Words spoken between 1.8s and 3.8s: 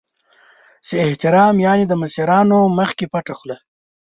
د مشرانو مخکې پټه خوله.